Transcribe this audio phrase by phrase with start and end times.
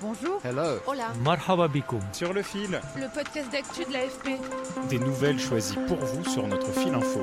[0.00, 0.40] Bonjour.
[0.44, 0.78] Hello.
[0.86, 1.12] Hola.
[1.24, 2.00] Marhaba bikoum.
[2.12, 4.38] Sur le fil, Le podcast d'actu de l'AFP.
[4.88, 7.20] des nouvelles choisies pour vous sur notre fil info.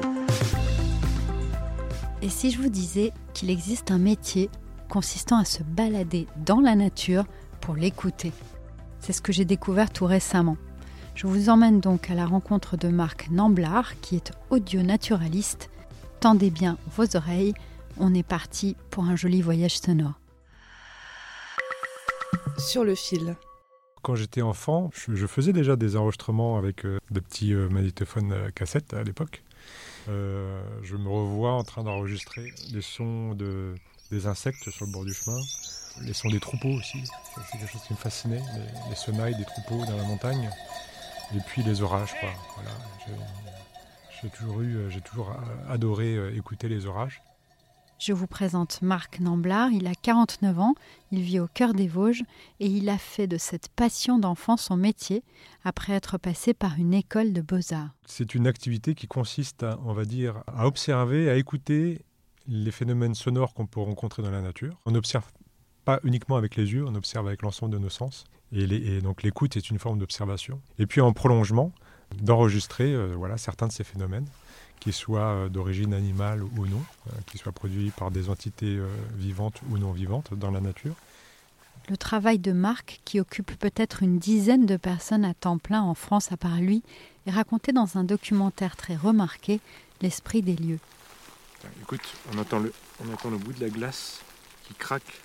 [2.21, 4.49] Et si je vous disais qu'il existe un métier
[4.89, 7.25] consistant à se balader dans la nature
[7.61, 8.31] pour l'écouter?
[8.99, 10.57] C'est ce que j'ai découvert tout récemment.
[11.13, 15.69] Je vous emmène donc à la rencontre de Marc Namblard, qui est audio-naturaliste.
[16.19, 17.53] Tendez bien vos oreilles,
[17.99, 20.19] on est parti pour un joli voyage sonore.
[22.57, 23.35] Sur le fil.
[24.01, 28.49] Quand j'étais enfant, je, faisais déjà des enregistrements avec euh, des petits euh, magnétophones euh,
[28.51, 29.43] cassettes à l'époque.
[30.09, 33.73] Euh, je me revois en train d'enregistrer les sons de,
[34.11, 35.39] des insectes sur le bord du chemin,
[36.03, 37.03] les sons des troupeaux aussi.
[37.49, 40.49] C'est quelque chose qui me fascinait, les, les des troupeaux dans la montagne.
[41.35, 42.13] Et puis les orages.
[42.55, 42.71] Voilà.
[43.07, 45.35] J'ai- toujours eu, j'ai toujours
[45.69, 47.21] adoré écouter les orages.
[47.97, 50.75] Je vous présente Marc Namblard, il a 49 ans,
[51.11, 52.23] il vit au cœur des Vosges
[52.59, 55.23] et il a fait de cette passion d'enfant son métier
[55.63, 57.89] après être passé par une école de beaux-arts.
[58.05, 62.01] C'est une activité qui consiste, à, on va dire, à observer, à écouter
[62.47, 64.77] les phénomènes sonores qu'on peut rencontrer dans la nature.
[64.85, 65.31] On n'observe
[65.85, 68.25] pas uniquement avec les yeux, on observe avec l'ensemble de nos sens.
[68.51, 70.61] Et, donc l'écoute est une forme d'observation.
[70.79, 71.71] Et puis en prolongement,
[72.21, 74.27] d'enregistrer euh, voilà, certains de ces phénomènes,
[74.79, 78.87] qu'ils soient euh, d'origine animale ou non, euh, qu'ils soient produits par des entités euh,
[79.15, 80.95] vivantes ou non vivantes dans la nature.
[81.89, 85.93] Le travail de Marc, qui occupe peut-être une dizaine de personnes à temps plein en
[85.93, 86.81] France à part lui,
[87.27, 89.59] est raconté dans un documentaire très remarqué,
[90.01, 90.79] L'esprit des lieux.
[91.81, 92.01] Écoute,
[92.33, 94.19] on entend, le, on entend le bout de la glace
[94.67, 95.21] qui craque.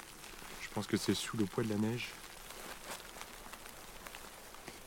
[0.62, 2.10] Je pense que c'est sous le poids de la neige.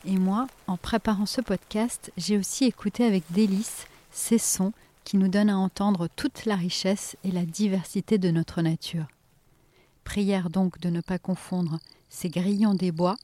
[0.06, 5.28] Et moi, en préparant ce podcast, j'ai aussi écouté avec délice ces sons qui nous
[5.28, 9.06] donnent à entendre toute la richesse et la diversité de notre nature.
[10.04, 13.16] Prière donc de ne pas confondre ces grillons des bois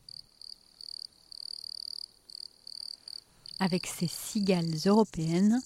[3.61, 5.63] avec ces cigales européennes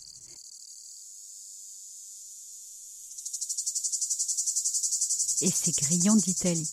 [5.41, 6.71] et ces grillons d'Italie.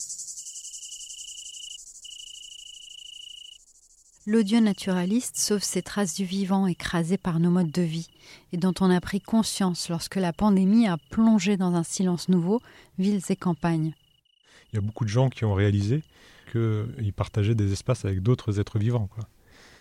[4.28, 8.10] L'audio-naturaliste sauve ces traces du vivant écrasées par nos modes de vie
[8.54, 12.62] et dont on a pris conscience lorsque la pandémie a plongé dans un silence nouveau
[12.98, 13.94] villes et campagnes.
[14.72, 16.04] Il y a beaucoup de gens qui ont réalisé
[16.52, 19.08] qu'ils partageaient des espaces avec d'autres êtres vivants.
[19.08, 19.26] Quoi.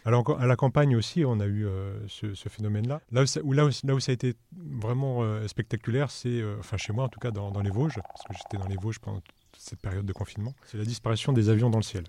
[0.05, 3.01] Alors à la campagne aussi, on a eu euh, ce, phénomène-là.
[3.13, 7.21] Là où ça a été vraiment euh, spectaculaire, c'est, euh, enfin chez moi en tout
[7.21, 10.07] cas, dans, dans les Vosges, parce que j'étais dans les Vosges pendant toute cette période
[10.07, 12.05] de confinement, c'est la disparition des avions dans le ciel.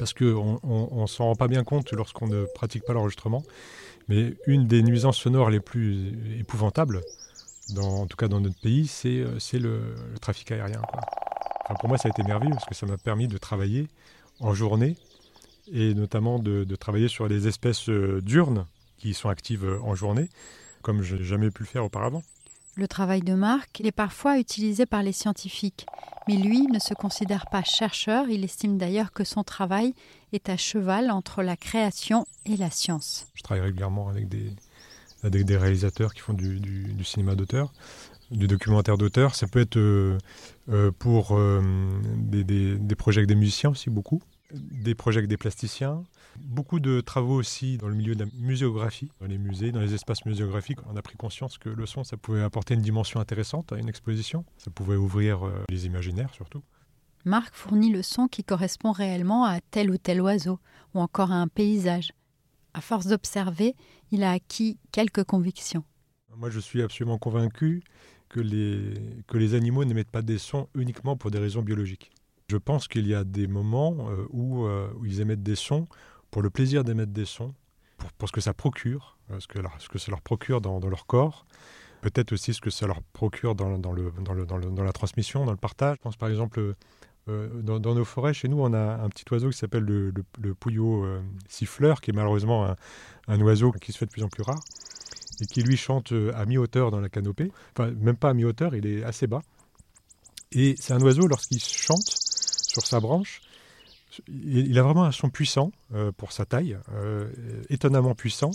[0.00, 3.42] Parce qu'on on, ne s'en rend pas bien compte lorsqu'on ne pratique pas l'enregistrement,
[4.08, 7.02] mais une des nuisances sonores les plus épouvantables,
[7.76, 10.80] en tout cas dans notre pays, c'est euh, le, trafic aérien.
[11.80, 13.88] Pour moi, ça a été merveilleux parce que ça m'a permis de travailler
[14.40, 14.96] en journée
[15.70, 18.64] et notamment de, de travailler sur des espèces euh, diurnes
[18.96, 20.30] qui sont actives euh, en journée,
[20.80, 22.22] comme je n'ai jamais pu le faire auparavant.
[22.76, 25.86] Le travail de Marc est parfois utilisé par les scientifiques,
[26.28, 29.94] mais lui ne se considère pas chercheur, il estime d'ailleurs que son travail
[30.32, 33.26] est à cheval entre la création et la science.
[33.34, 37.72] Je travaille régulièrement avec des, réalisateurs qui font du, cinéma d'auteur,
[38.30, 39.34] du documentaire d'auteur.
[39.34, 40.16] Ça peut être euh,
[40.68, 41.60] euh, pour euh,
[42.16, 44.22] des- des projets avec des musiciens aussi, beaucoup.
[44.52, 46.04] Des projets avec des plasticiens.
[46.40, 49.94] Beaucoup de travaux aussi dans le milieu de la muséographie, dans les musées, dans les
[49.94, 50.78] espaces muséographiques.
[50.86, 53.88] On a pris conscience que le son, ça pouvait apporter une dimension intéressante à une
[53.88, 54.44] exposition.
[54.58, 56.62] Ça pouvait ouvrir euh, les imaginaires surtout.
[57.24, 60.58] Marc fournit le son qui correspond réellement à tel ou tel oiseau,
[60.94, 62.12] ou encore à un paysage.
[62.72, 63.74] À force d'observer,
[64.10, 65.84] il a acquis quelques convictions.
[66.36, 67.82] Moi, je suis absolument convaincu
[68.30, 68.94] que les,
[69.26, 72.10] que les animaux n'émettent pas des sons uniquement pour des raisons biologiques.
[72.50, 75.86] Je pense qu'il y a des moments euh, où, euh, où ils émettent des sons
[76.32, 77.54] pour le plaisir d'émettre des sons,
[78.18, 81.06] pour, ce que ça procure, euh, ce que, ce que ça leur procure dans, leur
[81.06, 81.46] corps,
[82.00, 85.98] peut-être aussi ce que ça leur procure dans, la transmission, dans le partage.
[85.98, 86.74] Je pense par exemple,
[87.28, 91.06] dans, nos forêts, chez nous, on a un petit oiseau qui s'appelle le, le, pouillot
[91.48, 92.74] siffleur, qui est malheureusement
[93.28, 94.58] un oiseau qui se fait de plus en plus rare.
[95.40, 97.52] et qui lui chante à mi-hauteur dans la canopée.
[97.76, 99.42] Enfin, même pas à mi-hauteur, il est assez bas.
[100.50, 102.19] Et c'est un oiseau, lorsqu'il chante
[102.70, 103.40] sur sa branche,
[104.28, 107.28] il a vraiment un son puissant euh, pour sa taille, euh,
[107.68, 108.50] étonnamment puissant.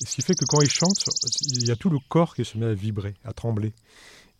[0.00, 1.04] ce qui fait que quand il chante,
[1.42, 3.72] il y a tout le corps qui se met à vibrer, à trembler.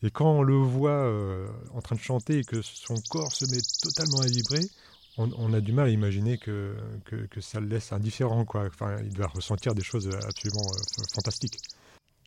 [0.02, 3.44] Et quand on le voit euh, en train de chanter et que son corps se
[3.46, 4.66] met totalement à vibrer,
[5.16, 6.74] on, a du mal à imaginer que,
[7.40, 8.44] ça le laisse indifférent.
[8.52, 10.66] Enfin, il doit ressentir des choses absolument
[11.14, 11.58] fantastiques.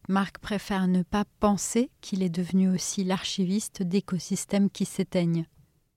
[0.08, 5.46] Marc préfère ne pas penser qu'il est devenu aussi l'archiviste d'écosystèmes qui s'éteignent.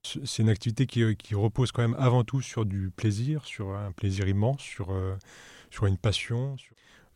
[0.02, 4.28] C'est une activité qui, repose quand même avant tout sur du plaisir, sur un plaisir
[4.28, 5.16] immense, sur, euh,
[5.70, 6.56] sur une passion.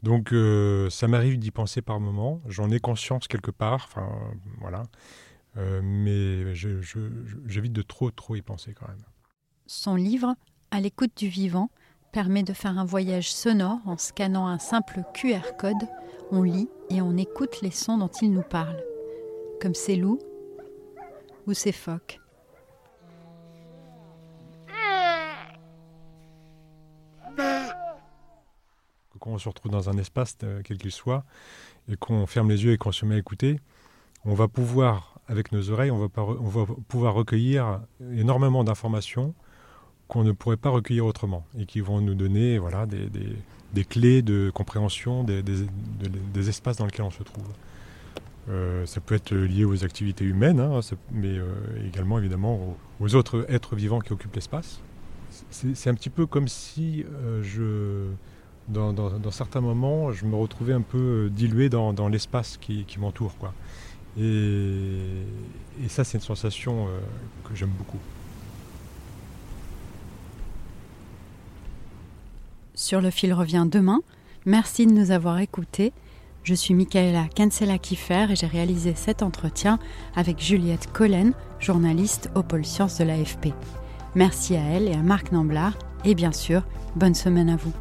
[0.03, 4.07] Donc euh, ça m'arrive d'y penser par moments, j'en ai conscience quelque part, enfin
[4.61, 4.83] voilà,
[5.57, 9.03] euh, mais j'évite de trop trop y penser quand même.
[9.67, 10.35] Son livre,
[10.71, 11.71] À l'écoute du vivant,
[12.13, 15.89] permet de faire un voyage sonore en scannant un simple QR code.
[16.31, 18.83] On lit et on écoute les sons dont il nous parle,
[19.61, 20.21] comme ces loups
[21.47, 22.21] ou ces phoques.
[29.25, 31.25] Quand on se retrouve dans un espace, euh, quel qu'il soit,
[31.91, 33.59] et qu'on ferme les yeux et qu'on se met à écouter,
[34.27, 37.81] on va pouvoir, avec nos oreilles, on va, pouvoir recueillir
[38.13, 39.35] énormément d'informations
[40.09, 44.51] qu'on ne pourrait pas recueillir autrement et qui vont nous donner voilà, des, clés de
[44.53, 45.43] compréhension des,
[46.51, 47.49] espaces dans lesquels on se trouve.
[48.51, 50.81] Euh, ça peut être lié aux activités humaines, hein,
[51.11, 51.47] mais euh,
[51.87, 54.83] également évidemment aux, autres êtres vivants qui occupent l'espace.
[55.51, 57.05] C'est un petit peu comme si
[57.43, 58.11] je,
[58.69, 63.35] dans, certains moments, je me retrouvais un peu dilué dans, l'espace qui, m'entoure.
[64.19, 64.23] Et,
[65.85, 66.87] et, ça, c'est une sensation
[67.45, 67.99] que j'aime beaucoup.
[72.75, 74.01] Sur le fil revient demain.
[74.47, 75.93] Merci de nous avoir écoutés.
[76.43, 79.79] Je suis Michaela Cancela-Kiffer et j'ai réalisé cet entretien
[80.15, 83.55] avec Juliette Collen, journaliste au pôle sciences de l'AFP.
[84.15, 87.73] Merci à elle et à Marc Namblard et bien sûr, bonne semaine à vous.